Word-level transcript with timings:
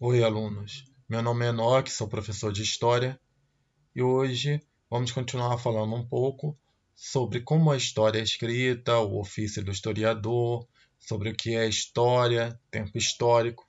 Oi, 0.00 0.22
alunos. 0.22 0.84
Meu 1.08 1.20
nome 1.20 1.44
é 1.44 1.48
Enoque, 1.48 1.90
sou 1.90 2.06
professor 2.06 2.52
de 2.52 2.62
História 2.62 3.20
e 3.92 4.00
hoje 4.00 4.62
vamos 4.88 5.10
continuar 5.10 5.58
falando 5.58 5.92
um 5.92 6.06
pouco 6.06 6.56
sobre 6.94 7.40
como 7.40 7.72
a 7.72 7.76
história 7.76 8.20
é 8.20 8.22
escrita, 8.22 8.96
o 9.00 9.18
ofício 9.18 9.64
do 9.64 9.72
historiador, 9.72 10.68
sobre 11.00 11.30
o 11.30 11.34
que 11.34 11.56
é 11.56 11.66
história, 11.66 12.56
tempo 12.70 12.96
histórico. 12.96 13.68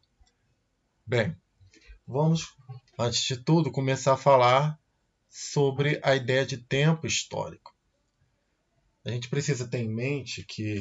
Bem, 1.04 1.36
vamos, 2.06 2.56
antes 3.00 3.24
de 3.24 3.38
tudo, 3.38 3.72
começar 3.72 4.14
a 4.14 4.18
falar 4.18 4.80
sobre 5.28 6.00
a 6.04 6.16
ideia 6.16 6.46
de 6.46 6.58
tempo 6.58 7.08
histórico. 7.08 7.76
A 9.04 9.10
gente 9.10 9.30
precisa 9.30 9.68
ter 9.68 9.80
em 9.80 9.90
mente 9.90 10.44
que 10.44 10.78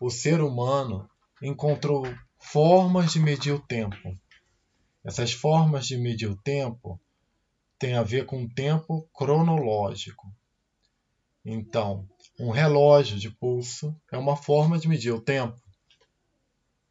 o 0.00 0.08
ser 0.08 0.40
humano 0.40 1.06
encontrou 1.42 2.02
formas 2.38 3.12
de 3.12 3.20
medir 3.20 3.52
o 3.52 3.60
tempo 3.60 4.18
essas 5.06 5.32
formas 5.32 5.86
de 5.86 5.96
medir 5.96 6.28
o 6.28 6.36
tempo 6.36 7.00
têm 7.78 7.94
a 7.94 8.02
ver 8.02 8.26
com 8.26 8.42
o 8.42 8.48
tempo 8.48 9.08
cronológico. 9.14 10.34
Então, 11.44 12.08
um 12.36 12.50
relógio 12.50 13.16
de 13.16 13.30
pulso 13.30 13.94
é 14.10 14.18
uma 14.18 14.36
forma 14.36 14.76
de 14.76 14.88
medir 14.88 15.12
o 15.12 15.20
tempo. 15.20 15.62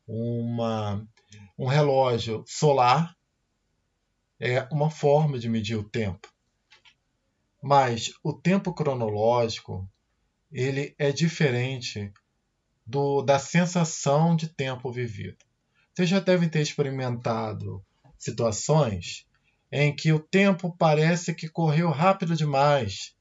Uma, 0.07 1.05
um 1.57 1.67
relógio 1.67 2.45
solar 2.47 3.13
é 4.39 4.61
uma 4.71 4.89
forma 4.89 5.37
de 5.37 5.49
medir 5.49 5.75
o 5.75 5.83
tempo. 5.83 6.33
Mas 7.61 8.13
o 8.23 8.31
tempo 8.31 8.73
cronológico 8.73 9.85
ele 10.49 10.95
é 10.97 11.11
diferente 11.11 12.13
do, 12.85 13.21
da 13.21 13.39
sensação 13.39 14.37
de 14.37 14.47
tempo 14.47 14.89
vivido. 14.89 15.43
Vocês 15.93 16.07
já 16.07 16.21
devem 16.21 16.47
ter 16.47 16.61
experimentado 16.61 17.83
situações 18.25 19.25
em 19.71 19.95
que 19.95 20.11
o 20.11 20.19
tempo 20.19 20.75
parece 20.77 21.33
que 21.33 21.47
correu 21.47 21.89
rápido 21.91 22.35
demais, 22.35 23.15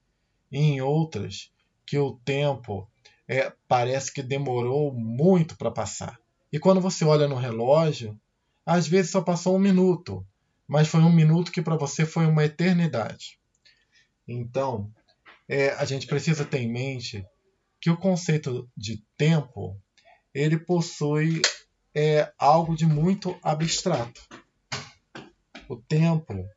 e 0.51 0.59
em 0.59 0.81
outras 0.81 1.53
que 1.87 1.99
o 1.99 2.19
tempo 2.25 2.89
é, 3.29 3.53
parece 3.69 4.13
que 4.13 4.23
demorou 4.23 4.93
muito 4.95 5.57
para 5.57 5.71
passar. 5.71 6.19
E 6.53 6.59
quando 6.59 6.81
você 6.81 7.05
olha 7.05 7.29
no 7.29 7.35
relógio, 7.35 8.19
às 8.65 8.87
vezes 8.87 9.11
só 9.11 9.21
passou 9.21 9.57
um 9.57 9.59
minuto, 9.59 10.27
mas 10.67 10.89
foi 10.89 11.01
um 11.01 11.13
minuto 11.13 11.53
que 11.53 11.61
para 11.61 11.77
você 11.77 12.07
foi 12.07 12.27
uma 12.27 12.45
eternidade. 12.45 13.39
Então, 14.27 14.91
é, 15.49 15.71
a 15.71 15.85
gente 15.85 16.07
precisa 16.07 16.45
ter 16.45 16.61
em 16.61 16.73
mente 16.73 17.27
que 17.81 17.91
o 17.91 17.97
conceito 17.97 18.71
de 18.75 19.05
tempo 19.19 19.79
ele 20.33 20.59
possui 20.59 21.43
é, 21.95 22.33
algo 22.39 22.75
de 22.75 22.87
muito 22.87 23.37
abstrato 23.43 24.23
o 25.69 25.77
tempo 25.77 26.49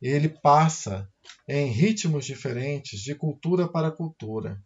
ele 0.00 0.28
passa 0.28 1.08
em 1.48 1.70
ritmos 1.70 2.26
diferentes 2.26 3.00
de 3.00 3.14
cultura 3.14 3.68
para 3.68 3.90
cultura. 3.90 4.62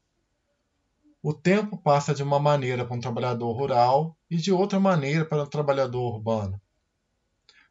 O 1.22 1.32
tempo 1.32 1.76
passa 1.76 2.14
de 2.14 2.22
uma 2.22 2.38
maneira 2.38 2.84
para 2.84 2.96
um 2.96 3.00
trabalhador 3.00 3.52
rural 3.52 4.16
e 4.30 4.36
de 4.36 4.50
outra 4.50 4.80
maneira 4.80 5.24
para 5.24 5.42
um 5.42 5.46
trabalhador 5.46 6.14
urbano. 6.14 6.60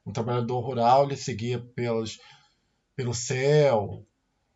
Um 0.05 0.11
trabalhador 0.11 0.59
rural 0.59 1.05
ele 1.05 1.17
seguia 1.17 1.59
pelos, 1.59 2.19
pelo 2.95 3.13
céu, 3.13 4.05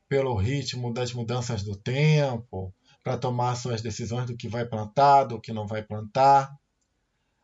pelo 0.07 0.35
ritmo 0.35 0.93
das 0.93 1.13
mudanças 1.13 1.63
do 1.63 1.75
tempo, 1.75 2.73
para 3.03 3.17
tomar 3.17 3.55
suas 3.55 3.81
decisões 3.81 4.27
do 4.27 4.37
que 4.37 4.47
vai 4.47 4.65
plantar, 4.65 5.25
do 5.25 5.41
que 5.41 5.51
não 5.51 5.67
vai 5.67 5.81
plantar. 5.81 6.53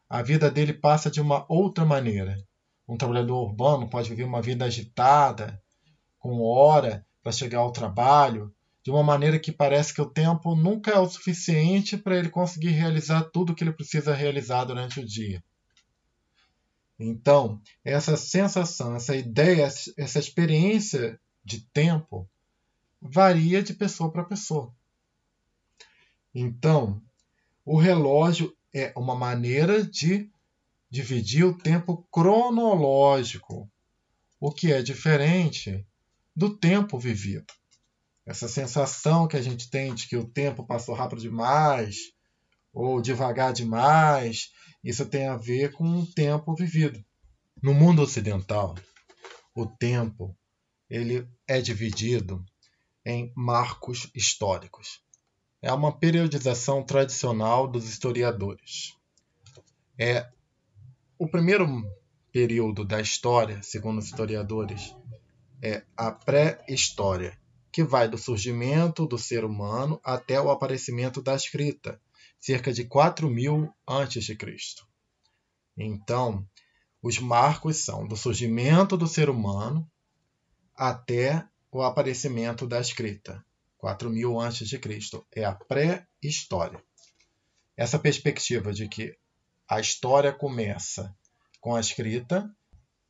A 0.09 0.22
vida 0.22 0.50
dele 0.50 0.73
passa 0.73 1.11
de 1.11 1.20
uma 1.20 1.45
outra 1.50 1.84
maneira 1.84 2.47
um 2.88 2.96
trabalhador 2.96 3.44
urbano 3.44 3.90
pode 3.90 4.10
viver 4.10 4.24
uma 4.24 4.42
vida 4.42 4.66
agitada, 4.66 5.62
com 6.20 6.42
hora 6.42 7.06
para 7.22 7.32
chegar 7.32 7.60
ao 7.60 7.72
trabalho, 7.72 8.54
de 8.84 8.90
uma 8.90 9.04
maneira 9.04 9.38
que 9.38 9.52
parece 9.52 9.94
que 9.94 10.02
o 10.02 10.10
tempo 10.10 10.56
nunca 10.56 10.92
é 10.92 11.00
o 11.00 11.10
suficiente 11.10 11.98
para 11.98 12.17
ele 12.17 12.30
conseguir 12.30 12.70
realizar 12.70 13.23
tudo 13.23 13.52
o 13.52 13.56
que 13.56 13.64
ele 13.64 13.73
precisa 13.73 14.14
realizar 14.14 14.64
durante 14.64 15.00
o 15.02 15.06
dia. 15.06 15.44
Então, 16.98 17.61
essa 17.84 18.16
sensação, 18.16 18.95
essa 18.95 19.16
ideia, 19.16 19.67
essa 19.98 20.20
experiência 20.20 21.20
de 21.44 21.61
tempo 21.61 22.28
varia 23.02 23.61
de 23.61 23.73
pessoa 23.73 24.11
para 24.11 24.23
pessoa. 24.23 24.73
Então, 26.34 27.02
o 27.66 27.78
relógio 27.78 28.56
é 28.73 28.94
uma 28.95 29.16
maneira 29.16 29.84
de 29.84 30.32
dividir 30.89 31.45
o 31.45 31.58
tempo 31.58 32.08
cronológico, 32.11 33.70
o 34.39 34.52
que 34.52 34.71
é 34.71 34.81
diferente 34.81 35.86
do 36.36 36.55
tempo 36.55 36.99
vivido. 36.99 37.53
Essa 38.25 38.48
sensação 38.48 39.27
que 39.27 39.37
a 39.37 39.42
gente 39.42 39.70
tem 39.70 39.93
de 39.93 40.08
que 40.08 40.17
o 40.17 40.27
tempo 40.27 40.65
passou 40.65 40.93
rápido 40.93 41.21
demais 41.21 42.11
ou 42.73 43.02
devagar 43.02 43.53
demais, 43.53 44.52
isso 44.83 45.05
tem 45.05 45.27
a 45.27 45.37
ver 45.37 45.71
com 45.71 45.99
o 45.99 46.05
tempo 46.05 46.53
vivido. 46.53 47.04
No 47.61 47.73
mundo 47.73 48.02
ocidental, 48.02 48.75
o 49.55 49.65
tempo 49.65 50.37
ele 50.89 51.27
é 51.48 51.59
dividido 51.59 52.45
em 53.05 53.31
marcos 53.36 54.11
históricos. 54.14 55.02
É 55.61 55.73
uma 55.73 55.92
periodização 55.92 56.83
tradicional 56.83 57.67
dos 57.67 57.89
historiadores. 57.89 58.95
É 59.98 60.30
o 61.20 61.28
primeiro 61.28 61.67
período 62.32 62.86
da 62.86 63.02
história, 63.02 63.61
segundo 63.64 63.98
os 63.98 64.05
historiadores, 64.05 64.95
é 65.61 65.83
a 65.95 66.11
pré-história, 66.11 67.38
que 67.72 67.83
vai 67.83 68.08
do 68.08 68.17
surgimento 68.17 69.05
do 69.08 69.17
ser 69.17 69.44
humano 69.44 70.00
até 70.04 70.39
o 70.39 70.50
aparecimento 70.50 71.22
da 71.22 71.36
escrita, 71.36 72.00
cerca 72.39 72.72
de 72.72 72.86
4000 72.86 73.73
a.C. 73.86 74.38
Então, 75.76 76.48
os 77.02 77.20
marcos 77.20 77.78
são 77.78 78.08
do 78.08 78.16
surgimento 78.16 78.95
do 78.95 79.08
ser 79.08 79.30
humano 79.30 79.89
até 80.76 81.48
o 81.72 81.82
aparecimento 81.82 82.67
da 82.67 82.80
escrita, 82.80 83.44
4000 83.78 84.39
a.C. 84.39 84.80
É 85.32 85.44
a 85.44 85.54
pré-história. 85.54 86.84
Essa 87.76 87.99
perspectiva 87.99 88.72
de 88.73 88.88
que 88.88 89.17
a 89.70 89.80
história 89.80 90.32
começa 90.32 91.14
com 91.60 91.76
a 91.76 91.80
escrita, 91.80 92.50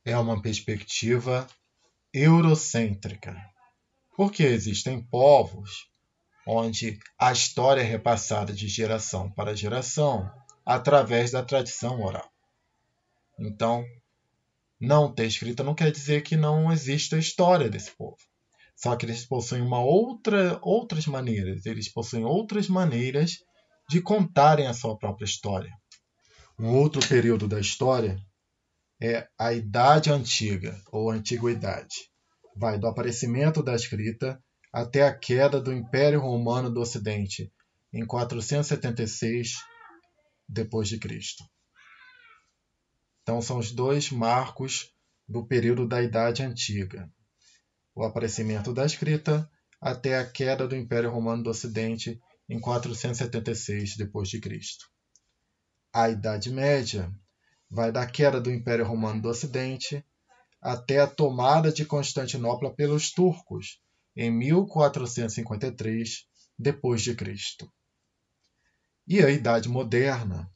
é 0.04 0.16
uma 0.18 0.42
perspectiva 0.42 1.46
eurocêntrica. 2.12 3.36
Porque 4.16 4.42
existem 4.42 5.00
povos 5.00 5.88
onde 6.46 6.98
a 7.18 7.30
história 7.30 7.82
é 7.82 7.84
repassada 7.84 8.52
de 8.52 8.66
geração 8.66 9.30
para 9.30 9.54
geração 9.54 10.28
através 10.64 11.30
da 11.30 11.44
tradição 11.44 12.02
oral. 12.02 12.28
Então, 13.38 13.84
não 14.80 15.12
ter 15.12 15.26
escrita 15.26 15.62
não 15.62 15.74
quer 15.74 15.92
dizer 15.92 16.22
que 16.22 16.36
não 16.36 16.72
exista 16.72 17.16
a 17.16 17.20
história 17.20 17.68
desse 17.68 17.92
povo. 17.92 18.16
Só 18.74 18.96
que 18.96 19.06
eles 19.06 19.24
possuem 19.26 19.62
uma 19.62 19.80
outra, 19.80 20.58
outras 20.62 21.06
maneiras, 21.06 21.66
eles 21.66 21.88
possuem 21.88 22.24
outras 22.24 22.68
maneiras 22.68 23.38
de 23.88 24.00
contarem 24.00 24.66
a 24.66 24.74
sua 24.74 24.96
própria 24.96 25.24
história. 25.24 25.72
Um 26.60 26.74
outro 26.74 27.00
período 27.08 27.46
da 27.46 27.60
história 27.60 28.20
é 29.00 29.28
a 29.38 29.52
Idade 29.52 30.10
Antiga 30.10 30.76
ou 30.90 31.08
Antiguidade. 31.08 32.10
Vai 32.56 32.76
do 32.76 32.88
aparecimento 32.88 33.62
da 33.62 33.76
escrita 33.76 34.42
até 34.72 35.06
a 35.06 35.16
queda 35.16 35.60
do 35.60 35.72
Império 35.72 36.18
Romano 36.18 36.68
do 36.68 36.80
Ocidente 36.80 37.52
em 37.92 38.04
476 38.04 39.54
depois 40.48 40.88
de 40.88 40.98
Cristo. 40.98 41.44
Então 43.22 43.40
são 43.40 43.58
os 43.60 43.70
dois 43.70 44.10
marcos 44.10 44.92
do 45.28 45.46
período 45.46 45.86
da 45.86 46.02
Idade 46.02 46.42
Antiga. 46.42 47.08
O 47.94 48.02
aparecimento 48.02 48.72
da 48.72 48.84
escrita 48.84 49.48
até 49.80 50.18
a 50.18 50.28
queda 50.28 50.66
do 50.66 50.74
Império 50.74 51.12
Romano 51.12 51.44
do 51.44 51.50
Ocidente 51.50 52.20
em 52.48 52.58
476 52.58 53.96
depois 53.96 54.28
de 54.28 54.40
Cristo 54.40 54.86
a 55.98 56.08
Idade 56.08 56.50
Média 56.52 57.12
vai 57.68 57.90
da 57.90 58.06
queda 58.06 58.40
do 58.40 58.52
Império 58.52 58.86
Romano 58.86 59.20
do 59.20 59.28
Ocidente 59.28 60.06
até 60.62 61.00
a 61.00 61.08
tomada 61.08 61.72
de 61.72 61.84
Constantinopla 61.84 62.72
pelos 62.72 63.10
turcos 63.10 63.82
em 64.14 64.30
1453 64.30 66.24
depois 66.56 67.02
de 67.02 67.16
Cristo. 67.16 67.68
E 69.08 69.20
a 69.20 69.28
Idade 69.28 69.68
Moderna 69.68 70.48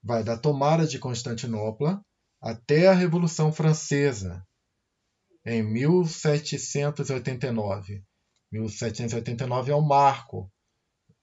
vai 0.00 0.22
da 0.22 0.38
tomada 0.38 0.86
de 0.86 1.00
Constantinopla 1.00 2.00
até 2.40 2.86
a 2.86 2.94
Revolução 2.94 3.52
Francesa 3.52 4.46
em 5.44 5.60
1789. 5.60 8.04
1789 8.52 9.72
é 9.72 9.74
o 9.74 9.82
marco 9.82 10.48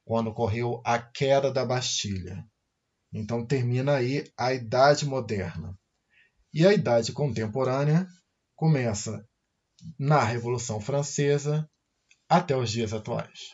quando 0.03 0.31
ocorreu 0.31 0.81
a 0.85 0.99
queda 0.99 1.53
da 1.53 1.65
Bastilha. 1.65 2.45
Então 3.13 3.45
termina 3.45 3.95
aí 3.95 4.29
a 4.37 4.53
Idade 4.53 5.05
Moderna. 5.05 5.77
E 6.53 6.65
a 6.65 6.73
Idade 6.73 7.11
Contemporânea 7.11 8.07
começa 8.55 9.25
na 9.99 10.23
Revolução 10.23 10.79
Francesa 10.79 11.69
até 12.29 12.55
os 12.55 12.71
dias 12.71 12.93
atuais. 12.93 13.53